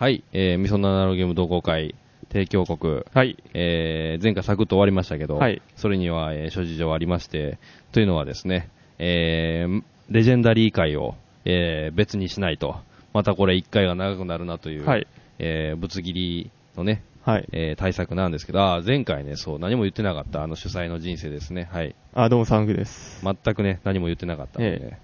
[0.00, 1.94] はい、えー、みそなナロゲーム同好会
[2.32, 3.36] 提供国、はい。
[3.52, 7.58] えー、前回サクッと終わりましたけど、はいそれには、えー諸事情ありまして、
[7.92, 12.76] というのはですね、えー、レジェンダリー会を、えー、別にしないと、
[13.12, 15.06] またこれ一回が長くなるなという、はい。
[15.38, 17.46] えー、ぶつ切りのね、はい。
[17.52, 21.94] えー、対策なんですけど、あー前回ね、そう、何も言ってなかった、あの主催の人生ですね、はい。
[22.14, 23.22] あ、どうも、サングです。
[23.22, 24.98] 全くね、何も言ってなかったので、え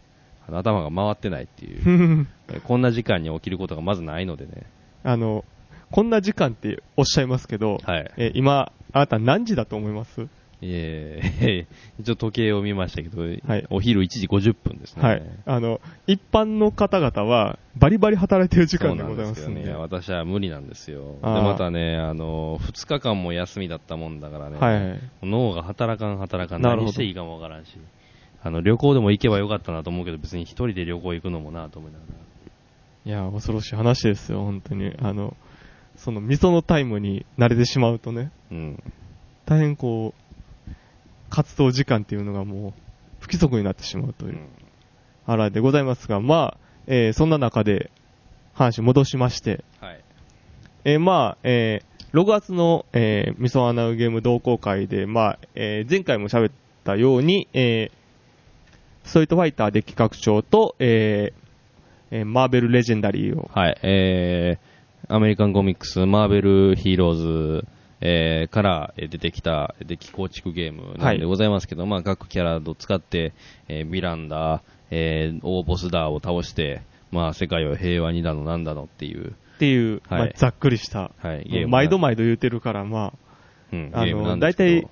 [0.49, 4.63] あの頭が回ってないっていう、え ーこんな時間に起きることがまずないのでね、
[5.07, 5.45] あの、
[5.93, 8.11] こんな時間っておっしゃいますけど、はい。
[8.17, 10.27] えー今、あなた何時だと思います？
[10.63, 11.67] えー、
[12.01, 15.03] 一応時計を見ましたけど、はいお昼1時50分ですね。
[15.03, 15.23] はい。
[15.45, 21.19] あの、一般の方々は、バリバリ働いてる時間でございますね、私は無理なんですよ。
[21.23, 25.01] で、またね、あの、2日間も休みだったもんだからね、はいはい。
[25.23, 27.79] 脳が働かん働かん、何していいかもわからんし、
[28.43, 32.05] あの、旅行でも行けばよかったなと思うけど、別に一人で旅行行くのもなと思いなが
[33.07, 34.93] いや、恐ろしい話ですよ、本当に。
[34.99, 35.37] あの、
[35.97, 38.57] その、味噌のタイムに慣れてしまうとね、ら。
[38.57, 38.83] うん。
[39.45, 40.13] 大変こ
[40.69, 40.71] う、
[41.31, 42.73] 活動時間っていうのがもう、
[43.21, 44.49] 不規則になってしまうというう、ん
[45.25, 46.59] あらでございますが、まあ、
[46.89, 47.93] えーそんな中で、
[48.55, 50.01] 話戻しまして、はい。
[50.85, 56.53] えーまあ、えー6月の、えー、ミソアナウゲーム同好会で、まあ、えー前回も喋っ
[56.83, 57.97] たように、えー
[59.05, 61.46] ストリートファイターデッキ拡張と、えー
[62.17, 67.65] えーマーベルレジェンダリーを、はい、えー、アメリカンコミックス、マーベルヒーローズ、
[68.01, 73.35] えー、からえー出てきたデッキ構築ゲームなんでございますけど、まあ各キャラを使って、
[73.69, 80.21] えー、ヴィランだ、えー、大ボスだを倒して、まあ世界を平和にだのなんだのっていう、っていう、はい。
[80.21, 81.69] まあ、ざっくりした、はい、ゲーム。
[81.69, 83.13] 毎度毎度言うてるから、まあ、
[83.73, 84.87] うん、あの大体、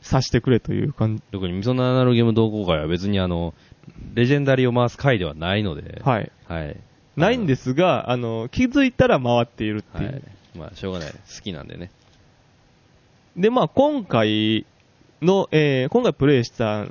[0.00, 1.22] さしてくれという感じ。
[1.32, 3.54] 特にミソナアナロゲーム同好会は別にあの、
[4.14, 6.32] レジェンダリーを回す回ではないので、はい。
[6.46, 6.76] はい。
[7.16, 9.98] ないんですが、あの、気づいたら回っているって。
[9.98, 10.22] はいいう
[10.56, 11.12] まあしょうがない。
[11.12, 11.90] 好きなんでね。
[13.36, 14.64] で、まあ、今回
[15.20, 16.86] の、えー今回プレイした、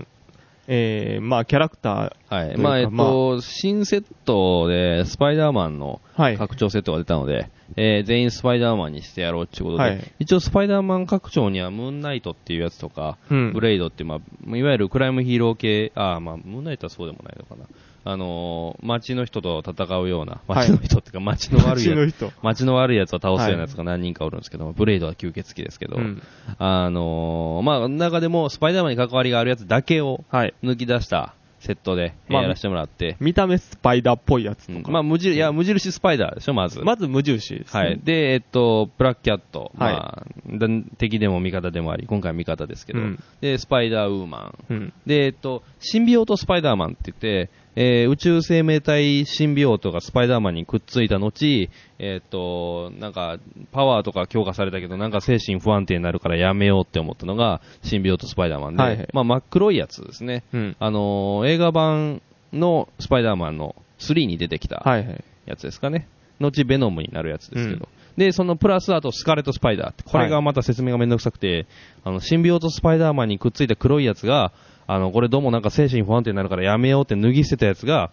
[0.67, 2.57] えーまあ、キャラクタはい。
[2.57, 6.37] まあ、えっまと、新セットで、スパイダーマンのー、はい。
[6.37, 17.67] 拡張セットが出たので、えー全員スパイダーマンにしてやろうっていうことで、はい一応スパイダーマン拡張にはムーンナイトっていうやつとか、うんブレイドっていう、まあ、いわゆるクライムヒーロー系、あーまあ、ムーンナイトはそうでもないのかな。
[18.07, 26.21] あのー街の人と戦うような、はい街の人っていうか街の悪いやつ、街の悪いやつを倒すようなやつが何人かおるんですけど、ブレイドは吸血鬼ですけど、うん
[26.59, 30.53] あのーまあ、中でもスパイダーマンに関わりがあるやつだけをはい。
[30.63, 34.79] 抜き出したセットで、やらせてもらって、見た目スパイダーっぽいやつとか。
[34.85, 36.79] うんまあ、無印、いや、無印スパイダーでしょ、まず。
[36.81, 37.79] まず無印です、ね。
[37.79, 37.99] はい。
[38.03, 39.71] で、えっと、ブラックキャット。
[39.75, 40.23] はいま
[40.53, 40.67] あ、だ
[40.97, 44.73] 敵でも味方でもあり、今回は味方ですけど、うんで、スパイダーウーマン。
[44.73, 44.93] うん。
[45.07, 51.69] で、えっと、シンビオートスパイダーマンって言って、えー宇宙生命体シンビオートがスパイダーマンにくっついた後、
[51.99, 53.37] えっと、なんか、
[53.71, 60.43] パワーとか強化されたけど、なんか精神不安定になるからやめようって思ったのが、シンビオートスパイダーマンで、はいはいまあ、真っ黒いやつですね。
[60.53, 60.75] うん。
[60.79, 62.21] あのー映画版
[62.53, 65.23] のスパイダーマンの3に出てきた、はいはい。
[65.45, 66.07] やつですかね。
[66.39, 67.87] 後ベノムになるやつですけど。
[68.17, 71.65] で、そのプラスあとスカーレットスパイダーって、これがまた説明がめんどくさくて、
[72.03, 74.53] あの、シンビオートスパイダーマンにくっついた黒いやつが、
[74.87, 78.11] あの、これどうもなんか精神不安定になるからやめようって脱ぎ捨てたやつが、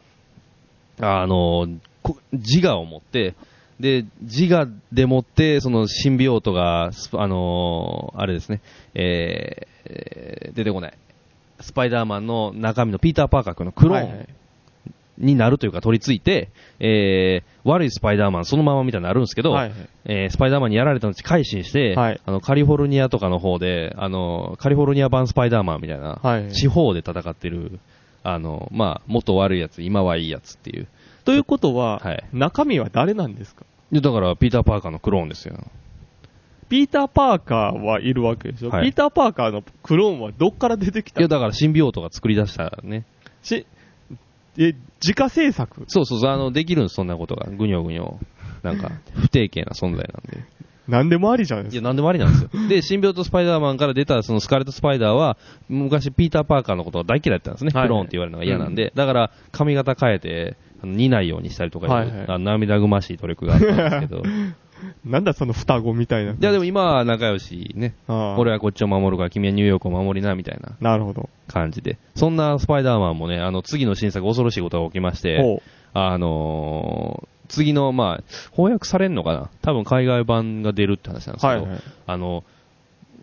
[1.00, 1.68] あの、
[2.02, 3.34] こ自我を持って、
[3.78, 8.60] で、自我でもって、そのシンビオートが、スあのあれですね、
[8.94, 10.94] えーえー出てこない。
[11.60, 14.28] スパイダーマンの中身のピーター・パーカー君のクローン、はいはい
[15.22, 16.50] になるというか取り付いて、
[16.80, 19.88] えー、悪いスパイダーマンそのままみたいになるんですけど、はいはい。
[20.04, 22.20] えースパイダーマンにやられた後改心して、はい。
[22.26, 27.78] あの、カリフォルニアとかの方で、あの、カリフォルニア版スパイダーマンみたいな、はい地方で戦ってる、
[28.24, 30.88] あの、まあ、元悪いやつ、今はいいやつっていう。
[31.24, 32.24] ということは、はい。
[32.32, 33.64] 中身は誰なんですか？
[33.92, 35.56] でだから、ピーター・パーカーのクローンですよ。
[36.68, 38.84] ピーター・パーカーはいるわけでしょ、はい。
[38.86, 43.04] ピーター・パーカーのクローンはどっから出てきたいや、だから、シンビオートが作り出したね。
[43.42, 43.66] し、
[44.58, 45.84] え、自家製作？
[45.88, 47.46] そうそうそう、あの、できるんです、そんなことが。
[47.50, 48.18] ぐにょぐにょ。
[48.62, 50.44] なんか、 不定形な存在なんで。
[50.88, 51.88] 何でもありじゃないでいや、すか。
[51.88, 52.68] なんでもありなんですよ。
[52.68, 55.36] で、新病とスパイダーマンから出たそのスカーレット・スパイダーは、
[55.68, 57.70] 昔ピーター・パーカーのことが大嫌いだったんですね。
[57.72, 58.92] はいはいクローンって言われるのが嫌なんで。
[58.94, 64.22] だから、髪型変えて、似ないようにしたりとかいう、はいはい涙ぐましい努力があったんですけど。
[64.82, 66.34] い なんだその双子みたいな。
[66.40, 67.94] や、でも今は仲良しね。
[68.08, 71.28] 俺はこっちを守るから君はニューヨークを守りな、みたいななるほど。
[71.48, 71.98] 感じで。
[72.14, 75.62] そんなスパイダーマンもね、あの、次の新作恐ろしいことが起きまして、ほ
[75.94, 79.50] あのー次の、まあ、翻訳されんのかな？
[79.60, 82.44] 多分海外版が出るって話なんですけど、はいはいあの、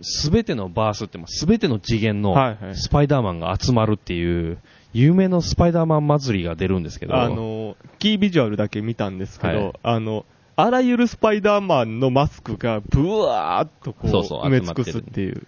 [0.01, 2.35] すべてのバースって、すべての次元の
[2.75, 4.59] スパイダーマンが集まるっていう、
[4.93, 10.25] 有名のスパイダーマン祭りが出るんですけど、あの、キービジュアルだけ見たんですけど、はいあの、
[10.61, 15.47] あらゆるスパイダーマンのマスクがブワーっとこうそうそう埋め尽くすっていう。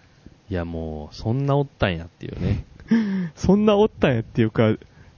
[0.49, 2.65] いやもう、そんなおったんやっていうね。
[3.35, 4.75] そんなおったんやっていうか、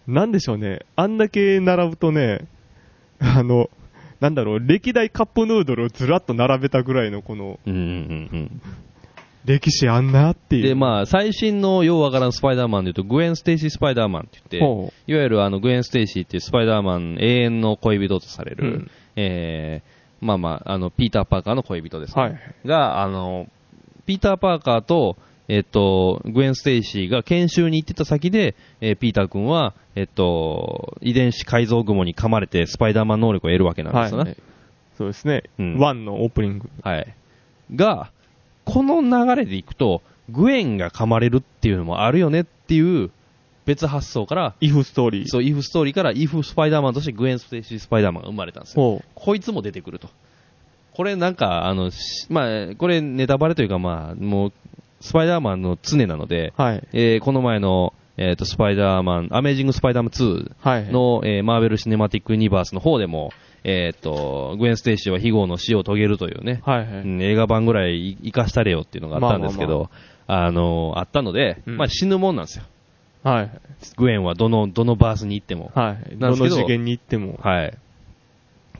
[0.07, 0.79] なんでしょうね。
[0.95, 2.45] あんだけ並ぶとね、
[3.19, 3.69] あの、
[4.19, 8.61] なんだろう、歴代カップヌードルをずらっと並べたぐらいのこの、うんうんうんうん。
[9.45, 10.63] 歴史あんなっていう。
[10.63, 22.21] で、まあ、最新のようわからんスパイダーマンで言うと、グエン・ステイシー・スパイダーマンって言って、いわゆるあの、グエン・ステイシーっていうスパイダーマン永遠の恋人とされる、うんえー、まあまあ、あの、ピーター・パーカーの恋人ですね。
[22.21, 22.39] はい。
[22.65, 23.47] が、あの、
[24.05, 25.17] ピーター・パーカーと、
[25.47, 34.31] えっと、グエン・ステイシーが研修に行ってた先で、えーピーター君は、えっと、遺伝子改造蜘蛛に噛まれてスパイダーマン能力を得るわけなんですよね。
[34.31, 34.37] はい。
[34.97, 35.43] そうですね。
[35.59, 36.69] うんワンのオープニング。
[36.81, 37.13] はい。
[37.75, 38.11] が、
[38.65, 43.11] この流れでいくと、グエンが噛まれるっていうのもあるよねっていう
[43.65, 45.27] 別発想から、イフストーリー。
[45.27, 49.01] そう、イフストーリーからイフスパイダーマンとしてグエン・ステイシー・スパイダーマンが生まれたんですよ。
[49.15, 50.09] こいつも出てくると。
[50.93, 54.53] これなんか、あの、しまあ、これネタバレというかまあ、もう、
[54.99, 56.87] スパイダーマンの常なので、はい。
[56.93, 60.85] えーこの前の、えっ、と、スパイダーマン、アメージング・スパイダーマン2はい。
[60.85, 63.31] の、えーマーベル・シネマティック・ユニバースの方でも、
[63.63, 66.87] えっ、と、グエン・ステイシーは非業の死を遂げるというね、はいはい。
[67.01, 69.89] うん映画版ぐらい生かしたれよっていうのがあったんですけど、
[70.27, 72.65] あの、あったので、うんまあ死ぬもんなんですよ。
[73.23, 73.51] はい。
[73.97, 75.71] グエンはどの、どのバースに行っても。
[75.73, 76.15] はい。
[76.15, 77.39] どどの次元に行っても。
[77.41, 77.77] はい。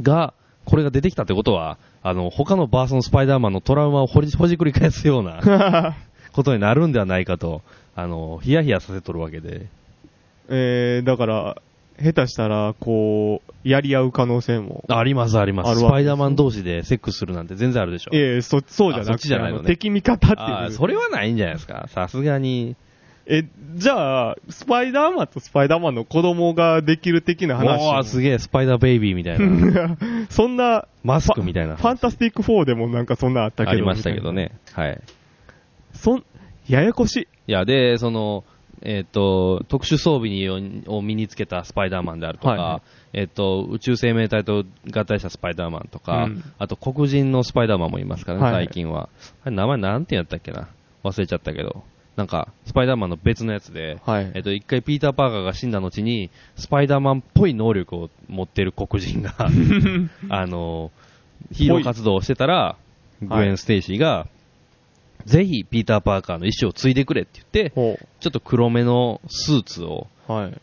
[0.01, 0.33] が、
[0.65, 5.95] これが出てきたってことは、あの、他のバースのスパイダーマンのトラウマをほりほじくり返すような
[6.33, 7.61] ことになるんではないかと、
[7.95, 9.67] あの、ヒヤヒヤさせとるわけで。
[10.49, 11.61] えー、だから、
[12.01, 14.83] 下手したら、こう、やり合う可能性も。
[14.89, 15.79] ありますあります。
[15.79, 18.11] スパイダーマン同士でセックスするなんて全然あるでしょ。
[18.13, 20.71] いえ、そ、そうじゃなくて、あそっちじゃないのね敵味方っていう。
[20.71, 21.85] それはないんじゃないですか。
[21.89, 22.75] さすがに。
[23.25, 27.89] え、じゃあ、スパイダーマンとスパイダーマンの子供ができる的な話も。
[27.91, 29.97] おー、すげえ、スパイダーベイビーみたいな。
[30.29, 33.71] そんな、マスクみたいなファンタスティック4でもなんかそんなあったけど。
[33.71, 34.51] ありましたけどね。
[34.73, 34.99] はい。
[35.93, 36.23] そん、
[36.67, 37.27] ややこしい。
[37.47, 38.43] いや、で、その、
[38.81, 40.49] えっ、と、特殊装備に
[40.87, 42.81] を身につけたスパイダーマンであるとか、はいは
[43.13, 49.07] えっ、と、宇宙生命体と合体したスパイダーマンとか、うんあと黒人のスパイダーマンもいますからね、はい最近は。
[49.45, 50.67] あれ名前なんてやったっけな？
[51.03, 51.83] 忘れちゃったけど。
[52.15, 59.33] なんか、スパイダーマンの別のやつで、はいえっ、と、一回ピーター・パーカーが死んだ後に、スパイダーマンっぽい能力を持ってる黒人が、
[60.29, 60.91] あの、
[61.51, 62.75] ヒーロー活動をしてたら、
[63.21, 64.27] グエン・ステイシーが、
[65.25, 70.31] ぜひピーター・パーカーの遺志を継いでくれって言って、ほちょっと黒めのスーツをう。
[70.31, 70.61] はい。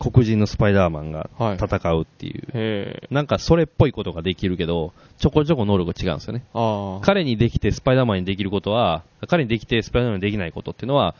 [0.00, 2.42] 黒人のスパイダーマンがはい戦うっていう。
[2.54, 3.08] へえ。
[3.10, 6.42] なんかそれっぽいことができるけど、ちょこちょこ能力が違うんですよね。
[7.02, 11.14] 彼にできてスパイダーマンにできることは、彼にできてスパイダーマンにできないことっていうのは、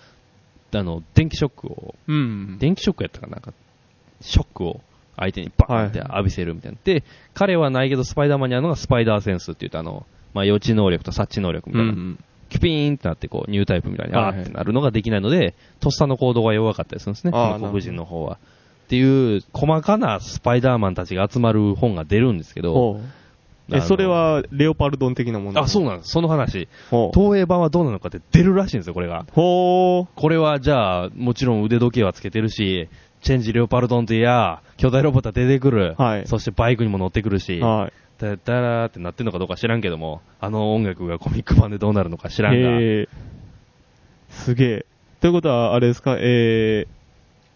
[0.72, 2.56] あの、電気ショックを、うん。
[2.58, 3.32] 電気ショックやったかな？
[3.32, 3.52] なんか、
[4.22, 4.80] ショックを
[5.16, 6.78] 相手にバーンって浴びせるみたいな。
[6.82, 7.04] で、
[7.34, 11.92] 彼はないけどスパイダーマンにあるのがスパイダーセンスって言うとあの、まあ、予知能力と察知能力みたいな。
[11.92, 12.24] うん。
[12.48, 18.38] キュピーンってなってこう、ニュータイプみたいに、あはいーってなるのができないので、とっさの行動が弱かったりするんですね、黒人の方は。
[18.90, 22.98] っていう、細かなスパイダーマンたちが集まる本が出るんですけど。
[23.72, 25.60] え、それは、レオパルドン的なもの？
[25.60, 26.10] あ、そうななんです。
[26.10, 26.66] その話。
[27.14, 29.26] 東映版はどうなのかって出るらしいんですよ、これが。
[29.30, 30.20] ほう。
[30.20, 32.88] これはじゃあ、もちろん腕時計はつけてるし、
[33.22, 35.94] チェンジレオパルドンといや、巨大ロボットは出てくる。
[35.96, 37.92] はいそしてバイクにも乗ってくるし、はい。
[38.18, 43.08] ダダラーってなってんのかどうか知らんけども、あの音楽がコミック版でどうなるのか知らんが、へえ。
[44.30, 44.86] すげえ。
[45.20, 46.99] ということは、あれですか、えー、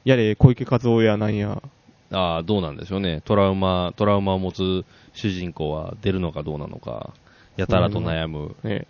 [0.04, 1.62] やれ、小池和夫やなんや。
[2.12, 3.22] ああ、どうなんでしょうね。
[3.24, 4.84] トラウマ、トラウマを持つ
[5.14, 7.14] 主人公は出るのかどうなのか、
[7.56, 8.54] やたらと悩む。
[8.62, 8.86] ね。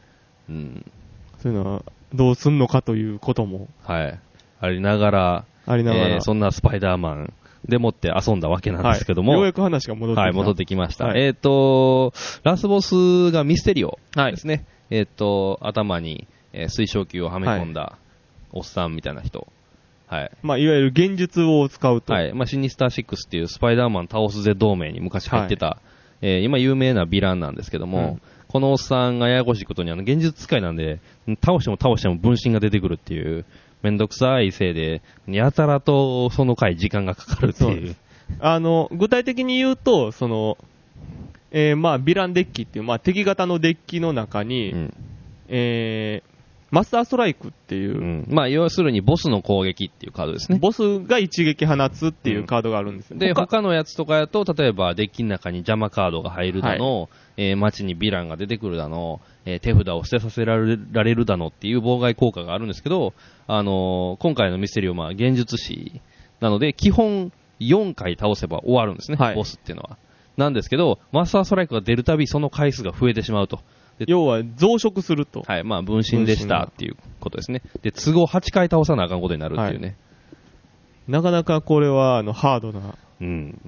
[0.48, 0.90] うん。
[1.38, 4.20] そういうのは、どうすんのかということもはい。
[4.60, 6.08] ありながら、ありながら。
[6.14, 7.32] えーそんなスパイダーマン
[7.68, 10.22] でもって遊んだわけなんですけども、はい、ようやく話が戻ってきた。
[10.22, 11.06] はい、戻ってきました。
[11.06, 14.66] はいえっ、と、ラスボスがミステリオはいですね。
[14.90, 17.98] えっ、と、頭に、えー水晶球をはめ込んだ
[18.52, 19.46] おっさんみたいな人。
[20.14, 20.30] はい。
[20.42, 22.12] まあ、いわゆる現実を使うと。
[22.12, 22.32] はい。
[22.32, 25.78] まあ、シニスター6っていうスパイダーマン倒すぜ同盟に昔入ってた、
[26.22, 28.22] えー今有名なヴィランなんですけども、うん
[28.54, 31.00] このおっさんがややこしいことに、あの、現実使いなんで、
[31.44, 33.44] 倒しても倒しても分身が出てくるっていう、
[33.82, 37.96] めんどくさいせいで、やたらとその回時間がかかるっていう。
[38.38, 40.56] あの、具体的に言うと、その、
[41.50, 44.94] えー、まあ、ヴィランデッキっていう、まあ、敵型のデッキの中に、うん
[45.48, 46.33] えー、
[46.74, 48.26] マスターストライクっていうう、ん。
[48.28, 50.58] まあ、要するにボスの攻撃っていうカードですね。
[50.58, 53.18] ボスが一撃放つっていうカードがあるんですよ。
[53.18, 63.14] で、他他のやつとかやと、例えばデッキの中に邪魔カードが入るだの、えー街にヴィランが出てくるだの、えー手札を捨てさせられられるだのっていう妨害効果があるんですけど、
[63.46, 66.00] あのー今回のミステリオまあ現術師
[66.40, 69.96] なので、基本4回倒せば終わるんですね、はいボスっていうのは。
[70.36, 73.60] なんですけど、マスターストライクが出るたびその回数が増えてしまうと。
[73.98, 75.42] で要は増殖すると。
[75.46, 77.62] はい、まあ分身でしたっていうことですね。
[77.82, 79.96] で、都合8回倒さなあかんことになるっていうね。
[81.08, 82.96] なかなかこれは、あの、ハードな。
[83.20, 83.60] うん。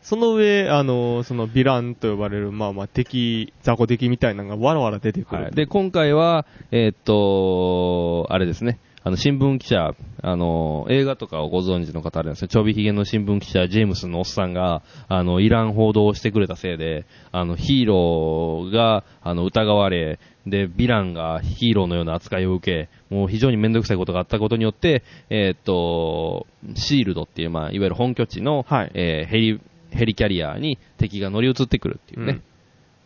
[0.00, 5.42] その上、あの、その、ヴィランと呼ばれる、まあまあ、敵、雑魚敵みたいなのがわらわら出てくる。
[5.42, 5.52] はい。
[5.52, 8.78] で、今回は、えーっと、あれですね。
[9.02, 28.90] あの、新聞記者、あの、映画とかをご存知の方あれなんですね、ちょびひげの新聞記者、ジェームスのおっさんが、あの、イラン報道をしてくれたせいで、あの、ヒーローが、あの、疑われ、で、ヴィランがヒーローのような扱いを受け、もう非常にめんどくさいことがあったことによって、えーっと、シールドっていう、まあ、いわゆる本拠地の、はい。
[28.92, 29.60] えーヘリ、
[29.92, 32.42] ヘリキャリアに敵が乗り移ってくるっていうね、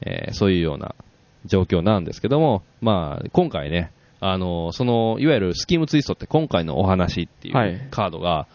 [0.00, 0.96] えーそういうような
[1.44, 3.92] 状況なんですけども、まあ、今回ね、
[4.26, 7.74] あの、その、いわゆるスキームツイストって今回のお話っていはい。
[7.74, 8.46] うカードが、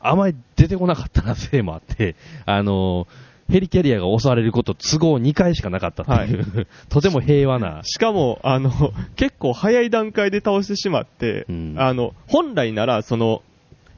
[0.00, 2.14] あまり出てこなかったなせいもあって、
[2.46, 3.08] あの、
[3.50, 8.70] ヘリキャリアが襲われること都合2回しかなかったっていう、 とても平和な、しかも、あの、
[9.16, 11.74] 結構早い段階で倒してしまって、うん。
[11.76, 13.42] あの、本来なら、その、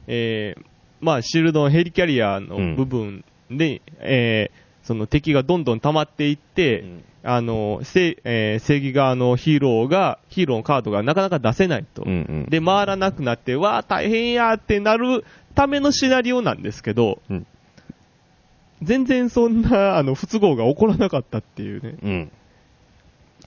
[0.07, 0.63] えー、
[0.99, 12.03] まあ、シールドのヘリキャリアの部分で、えー、その敵がどんどん溜まっていって、うんあの、正えー正義側のヒーローが、ヒーローのカードがなかなか出せないと。
[12.03, 17.45] うんうんで、回らなくなって、わあ、大変やってなるためのシナリオなんですけど、うん
[18.81, 22.29] 全然そんな、あの、不都合が起こらなかったっていうね。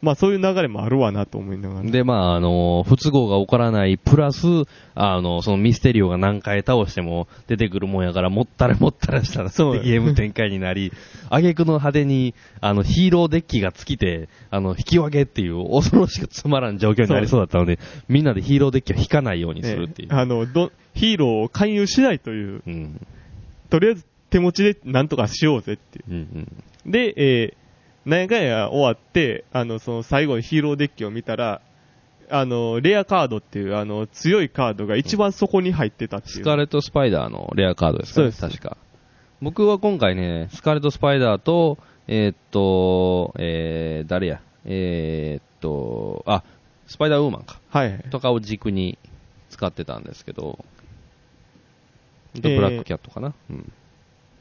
[0.03, 0.07] うん。
[0.07, 1.91] まあ、そういう流れもあるわなと思いながら。
[1.91, 4.47] で、まあ、あの、不都合が起こらない、プラス、
[4.95, 10.93] あの、そのミステリオが何回倒しても出てくるもんやから、もったらもったらしたら、そうゲーム展開になり、
[11.31, 17.79] 挙句の派手に、あの、ヒーローデッキが尽きて、あの、引き分けっていう恐ろしくつまらん状況になりそうだったので、
[18.09, 20.09] みんなでヒーローデッキを引かないようにするっていう。
[20.09, 23.07] ねあの、ど、ヒーローを勧誘しないという、うん。
[23.71, 26.49] とりあえず手持ちでなんとかしようぜっていうんうん。
[26.87, 26.91] う。
[26.91, 27.62] で、えー、
[28.05, 31.61] なんやかんや終わって、あの、その最後にヒーローデッキを見たら、
[32.31, 36.35] あの、レアカードっていう、あの、強いカードが一番底に入ってたっていう。
[36.37, 38.77] スカーレット・スパイダーのレアカードですかね、そうです確か。
[39.41, 41.79] 僕は今回ね、スカーレット・スパイダーと、
[42.09, 46.43] えーっと、えー、誰や、えーっと、あ、
[46.87, 47.61] スパイダーウーマンか。
[47.71, 48.05] はいはい。
[48.11, 48.99] とかを軸に
[49.51, 50.65] 使ってたんですけど、
[52.35, 53.35] えーブラックキャットかな？
[53.51, 53.73] うん。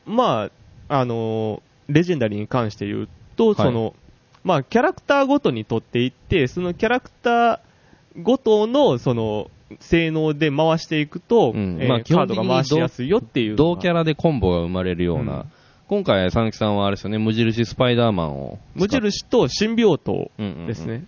[0.05, 0.49] ま
[0.89, 1.61] あ、あのー
[1.93, 3.09] レジェンダリーに関して言う
[3.41, 3.95] と、はいその、
[4.43, 7.59] まあ、キャラクターごとに取っていって、そのキャラクター
[8.21, 13.55] ごとの、その、性能で回していくと、うんえーまあカードが回しやすいよっていう。
[13.55, 15.43] 同キャラでコンボが生まれるような、うん
[15.91, 18.59] 今回、佐々木さんはあれですよね、無印スパイダーマンを。
[18.75, 21.03] 無印とシンビオートうんうんうんですね。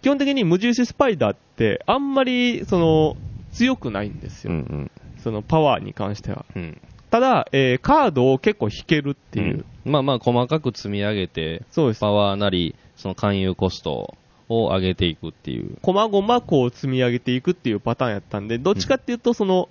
[0.00, 3.16] 基本的に無印スパイダーって、あんまり、その、
[3.52, 4.52] 強くないんですよ。
[4.52, 4.90] うんうん。
[5.18, 6.46] そのパワーに関しては。
[6.54, 6.80] うん。
[7.10, 9.54] ただ、えーカードを結構引けるっていう。
[9.54, 12.00] うんまあまあ、細かく積み上げて、そうです。
[12.00, 14.16] パワーなり、その勧誘コスト
[14.48, 15.78] を上げていくっていう。
[15.80, 19.68] こまごまこう積み上げていくっていうパターンやったんで、どっちかっていうと、その、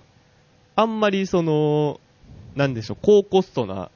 [0.74, 2.00] あんまりその、
[2.54, 3.90] なんでしょう、高コストな、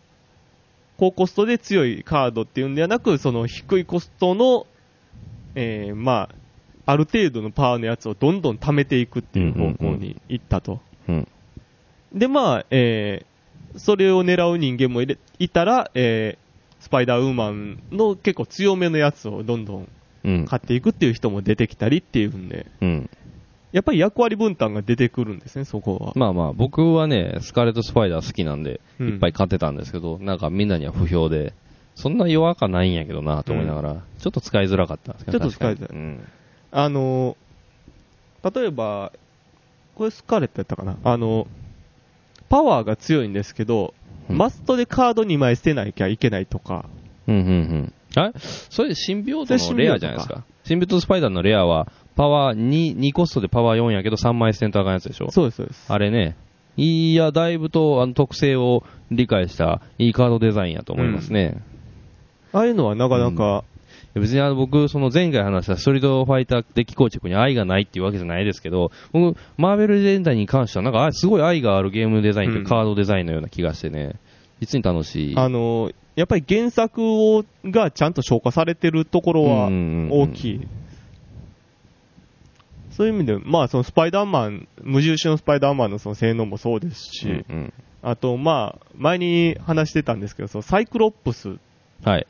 [0.99, 4.67] 高コストで強いカードっていうんではなく、その低いコストの、
[5.55, 10.81] えー、まあ、ある程度のパワーのやつをどんどん貯めていくっていう方向に行ったと。
[11.09, 11.29] うん。
[12.13, 13.30] で、まあ、えー、
[13.77, 19.89] それを狙う人間もいれいたら、えー、スパイダーウーマンの結構強めのやつをどんどん
[20.25, 20.45] うん。
[20.47, 23.11] 買っていくっていう人も出てきたりっていうんで、うん。
[23.73, 26.13] やっぱり役割分担が出てくるんですね、そこは。
[26.17, 31.55] まあまあ、僕はね、スカーレット・スパイダー好きなんで、うんいっぱい買ってたんですけど、なんかみんなには不評で、
[31.95, 36.29] そんな弱かないんやけどなと思いながら、ちょっと使いづらかったんですけど、ちょっと使いづらい確かにうん。
[36.73, 39.13] あのー、例えば、
[39.95, 41.47] これスカーレットやったかなあの、
[42.51, 43.95] パワーが強いんですけど、
[44.29, 46.89] うんマストでカード2枚捨てなきゃいけないとか、
[47.27, 47.93] うん、うん、うん。
[48.15, 50.45] あそれでシンビオートのレアじゃないですそか。
[50.63, 55.33] シンビオートスパイダーのレアは、パワー2、2コストでパワー4やけど3枚捨てんとあかんやつでしょ？
[55.33, 55.93] そうです、そうです。
[55.93, 56.37] あれね、
[56.77, 61.61] いや、だいぶとあの特性を理解したいいカードデザインやと思いますね。
[62.53, 63.65] ああいうのはなかなか、
[64.15, 74.17] 別にあの僕、その前回話したストリートファイターデッキ構築に愛がないっていうわけじゃないですけど、僕、マーベルレンダーに関してはなんかあすごい愛があるゲームデザインというカードデザインのような気がしてね、
[74.61, 75.37] 実に楽しい？
[75.37, 80.69] あのー、やっぱり原作をがちゃんと消化されてるところはうんうんうん大きい。
[82.91, 91.59] そういう意味で、まあ、そのスパイダーマン、無印のスパイダーマンのその性能もそうですし、うんうんあと、まあ、前に話してたんですけど、そのサイクロップス
[92.03, 92.27] はい。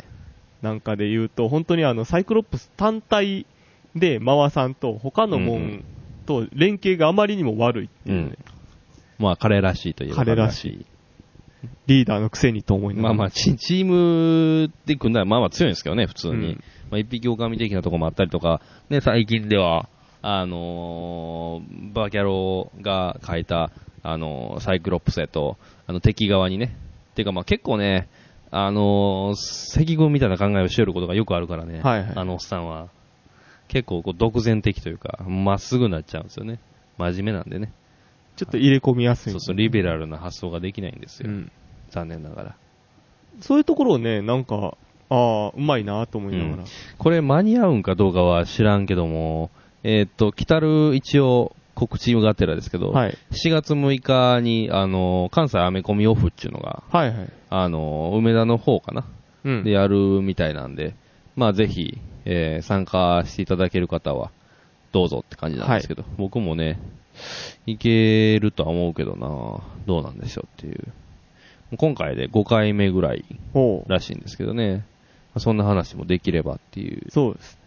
[0.62, 3.46] なんかで言うと、本当にあの、サイクロップス単体
[3.94, 5.84] で回さんと、他のもうんうんん
[6.26, 8.36] と連携があまりにも悪いっていうね、
[9.18, 10.86] まあ、彼らしいというか彼らしい。
[11.86, 13.14] リーダーのくせにと思いながら。
[13.14, 16.34] まあまあ、チチームで組んだらまあまあ強いんですけどね、普通に。
[16.34, 19.88] うんまあ一匹狼的なところもあったりとか、ね、最近では、
[20.22, 23.70] あのーバーキャロが書いた、
[24.02, 26.76] あのーサイクロプスへと、あの敵側にね、
[27.14, 28.08] ていうかまあ結構ね、
[28.50, 32.88] あのー赤軍みたいな考えをしてることがよくあるからね、はいはいあのおっさんは。
[33.68, 36.58] 結構こう独善的というか、まっすぐになっちゃうんですよね。
[36.98, 37.72] 真面目なんでね。
[38.34, 39.32] ちょっと入れ込みやすい。
[39.32, 41.30] そうそう、リベラルな発想ができないんですよ。
[41.30, 41.52] うん。
[41.90, 42.56] 残念ながら。
[43.40, 44.76] そういうところをね、なんか、
[45.08, 46.64] ああ、うまいなと思いながら。
[46.98, 49.50] これ間に合うんかどうかは知らんけども、
[49.84, 53.16] えーっと、来たる一応告知がてらですけど、はい。
[53.30, 57.32] 7月6日に、あの、関西アメコミオフっていうのが、はいはい。
[57.48, 59.06] あの、梅田の方かな、
[59.44, 59.64] うん。
[59.64, 60.94] でやるみたいなんで、
[61.36, 61.96] まあぜひ、
[62.26, 64.30] えー参加していただける方は、
[64.92, 66.78] どうぞって感じなんですけど、僕もね、
[67.64, 70.92] いけるとは思うけどなどうなんでしょうっていう。
[71.78, 73.24] 今回で5回目ぐらい。
[73.86, 74.84] らしいんですけどね、
[75.38, 77.10] そんな話もできればっていう。
[77.10, 77.58] そうです。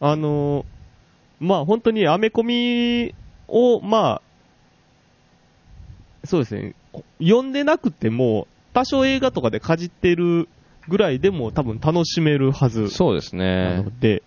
[0.00, 0.64] あのー
[1.40, 3.14] まあ本当にアメコミ
[3.48, 4.20] を、ま
[6.22, 6.74] あ、そうですね、
[7.20, 10.48] 読んでなくても、多少映画とかでかじってる
[10.88, 14.00] ぐらいでも多分楽しめるはずそうですなねの。
[14.00, 14.22] で、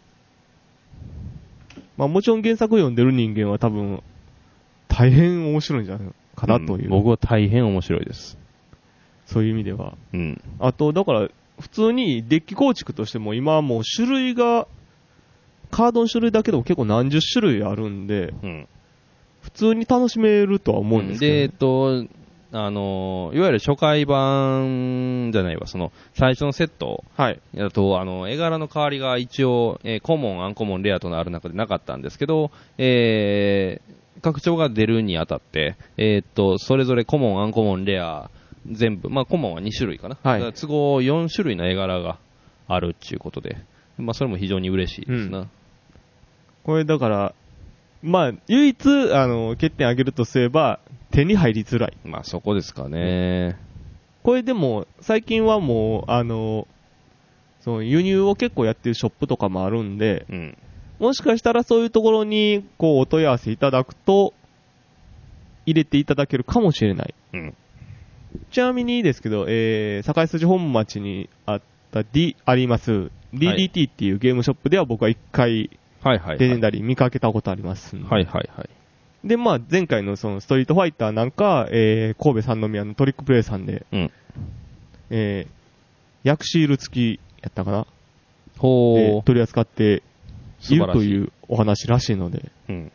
[1.98, 4.02] まあもちろん原作読んでる人間は多分、
[4.88, 8.38] 大変面白いんじゃないかなという、うん僕は大変面白いです。
[9.26, 9.94] そういう意味では。
[10.14, 10.42] うん。
[10.60, 11.28] あと、だから、
[11.60, 14.68] 普通にデッキ構築としても今はもう種類が、
[15.72, 18.68] カードの種類だけでも結構何十種類あるんで、うん。
[19.48, 22.08] 普通に楽しめるとは思うんですけど、で、えっと、
[22.52, 27.40] あの、いわゆる初回版じゃないわ、その、最初のセットはい。
[27.56, 38.30] だと、あの、絵柄の代わりが一応、えーコモン、アンコモン、レアとのある中でなかったんですけど、えー、拡張が出るにあたって、えーっと、それぞれコモン、アンコモン、レア、
[38.70, 40.18] 全部、まあ、コモンは2種類かな。
[40.22, 42.18] はい都合4種類の絵柄が
[42.68, 43.58] あるっていうことで、
[43.98, 45.48] まあ、それも非常に嬉しいですな。
[46.64, 47.34] これだから、
[48.02, 50.80] まあ、唯一、あの、欠点挙げるとすれば、
[51.12, 51.98] 手に入りづらい。
[52.04, 53.58] まあ、そこですかね。
[54.24, 56.68] これでも、最近はもう、あの、
[57.62, 60.58] その輸入を結構やってるショップとかもあるんで、うん。
[61.00, 64.34] もしかしたらそういうところに、こう、お問い合わせいただくと、
[65.66, 67.14] 入れていただけるかもしれない。
[67.34, 67.56] うん。
[68.52, 75.70] ちなみにですけど、えー、堺筋本町にあった D、あります、DDT っていうゲームショップでは僕は一回、
[76.02, 76.40] はいはい、はい。
[76.40, 78.10] レジェンダリー見かけたことありますんで。
[78.10, 78.70] はいはいはい。
[79.28, 84.12] で、まあ、前回のそのストリートファイターなんか、えー、神戸三宮のトリックプレイさんで、うん。
[85.10, 87.88] えー、ヤクシール付きやったかな？
[88.58, 90.04] ほで取り扱って
[90.70, 92.74] いいるというお話らしいので、う。
[92.74, 92.92] うん。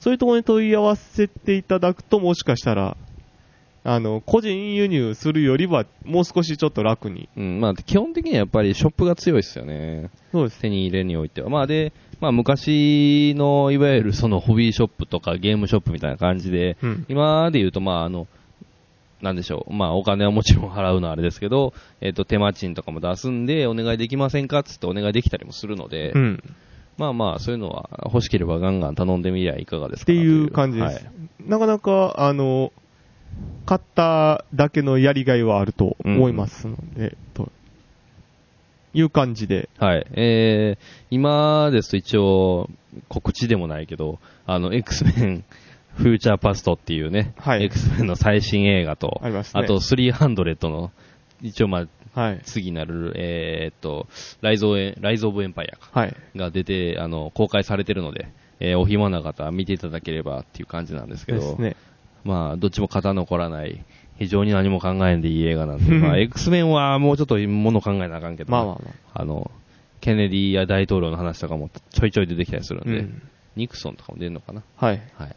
[0.00, 2.96] そういうところに問い合わせていただくと、もしかしたら、
[3.84, 7.28] あの、個人輸入するよりは、もう少しちょっと楽に。
[7.36, 10.10] うん、まあ、基本的にはやっぱりショップが強いですよね。
[10.32, 10.60] そうです。
[10.60, 11.48] 手に入れにおいては。
[11.48, 17.06] まあで、まあ昔のいわゆるそのホビーショップとかゲームショップみたいな感じで、うん。
[17.08, 18.26] 今で言うとまああの、
[19.22, 19.72] なんでしょう。
[19.72, 26.42] まあお金はもちろん払うのはあれですけど、えっ、と手間賃とかも出すんでお願いできませんかっつってお願いできたりもするので、うん。
[26.98, 31.04] まあまあそういうのは欲しければガンガン頼んでみりゃいかがですかっていう感じです。
[31.04, 32.72] はいなかなか、あの、
[33.66, 37.50] 買っただけのやりがいはあると思いますので、と
[38.96, 39.68] いう感じで。
[39.78, 40.06] はい。
[40.12, 42.70] えー、今ですと一応、
[43.08, 45.44] 告知でもないけど、あの、X メン、
[45.96, 50.90] フューチャーパストっていうね、はい X メンの最新映画と、ありますねあと300の、
[51.42, 52.40] 一応まあ、はい。
[52.44, 54.08] 次なる、えーっと、
[54.40, 56.16] ライゾーライゾーブエンパイアかはい。
[56.34, 58.28] が出て、あの、公開されてるので、
[58.60, 61.76] えーお暇な方は見ていただければっていう感じなんですけど、ね。
[62.26, 63.84] まあ、どっちも型残らない、
[64.18, 69.50] 非常に何も考えんでいい映画なんで、 まあ、X メンはもうちょっともの考えなあかんけど、まあまあまあの、
[70.00, 72.92] ケネディや大統領の話とかもちょいちょい出てきたりするんあ。
[72.92, 73.22] うで、ん。
[73.56, 75.00] ニクソンとかも出るのかなはい。
[75.16, 75.36] はい。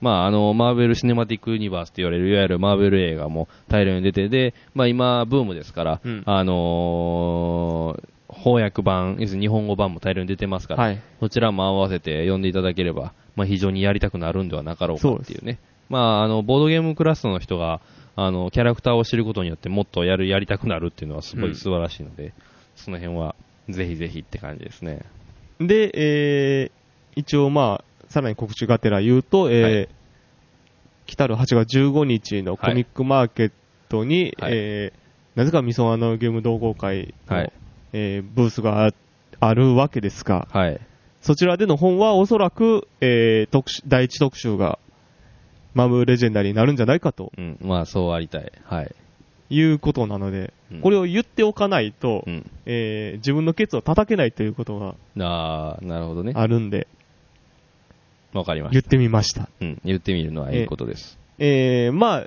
[0.00, 11.00] まあ、あの、マーベル・シネマティック・ユニバースって言われる、いわゆるマーベル映画も大量に出てで、まあ今、ブームですから、うんあのー翻訳版、要するに日本語版も大量に出てますから、はい。
[11.20, 15.58] そちらも合わせて読んでいただければ、まあ非常にやりたくなるんではなかろうかっていうね。
[15.88, 17.80] まあ、あの、ボードゲームクラスの人が、
[18.16, 22.32] あの、キャラクターを知ることによってもっとやる、やりたくなるっていうのはすごい素晴らしいので、
[22.74, 23.36] その辺は、
[23.68, 25.02] ぜひぜひって感じですね。
[25.60, 29.88] で、えー、一応まあ、さらに告知がてら言うと、えーはい
[31.06, 33.52] 来たる8月15日のコミックマーケッ
[33.88, 37.52] トに、はいえー、なぜかみそあのゲーム同好会の、はい
[37.92, 38.90] えーブースがあ
[39.38, 40.80] あるわけですが、はい。
[41.26, 44.78] そちらでの本はおそらく、えー特集第一特集が
[45.74, 47.58] マムレジェンダリーになるんじゃないかとうん。
[47.60, 48.52] まあ、そうありたい。
[48.64, 48.94] はい。
[49.50, 52.48] いうことなので、うんこれを言っておかないと、うん。
[52.64, 56.32] えー自分のケツを叩けないということがああ、なるほどね。
[56.36, 56.86] あるんで、
[58.32, 58.72] わかりまし。
[58.74, 59.48] 言ったてみました。
[59.60, 59.80] うん。
[59.84, 61.18] 言ってみるのはいいことです。
[61.40, 62.26] えー、まあ、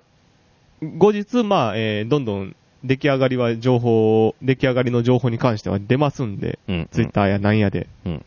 [0.97, 6.89] 後日、まあ、えーどんどん出来上がりは情報、出来上がりの情報に関しては出ますんで、うん。
[6.91, 7.87] ツイッターやなんやで。
[8.05, 8.25] うん。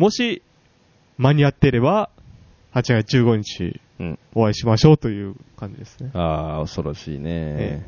[0.00, 0.40] もし、
[1.18, 2.08] 間に合ってれば、
[2.72, 4.18] 8月15日、うん。
[4.34, 6.10] お会いしましょうという感じですね。
[6.14, 7.86] ああ、恐ろしいねえ。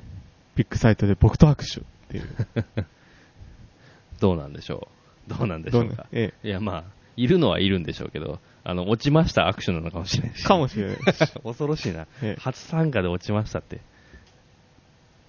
[0.54, 2.84] ビッグサイトで僕と握手っていう。
[4.20, 4.88] どうなんでしょ
[5.26, 5.30] う。
[5.34, 6.04] どうなんでしょうか。
[6.12, 6.84] えいや、まあ、
[7.16, 10.42] いるのはいるんでしょうけど、あの、落ちました握手なのかもしれないし。
[10.44, 10.96] えかもしれない。
[11.42, 12.06] 恐ろしいな。
[12.20, 13.80] ええ初参加で落ちましたって。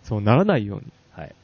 [0.03, 1.35] そうならないようにはい。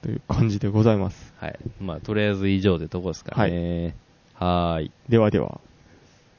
[0.00, 1.34] という感じでございます。
[1.36, 1.58] はい。
[1.82, 3.94] まあ、とりあえず以上でとこですかね。
[4.34, 4.90] はい。
[5.08, 5.60] ではでは。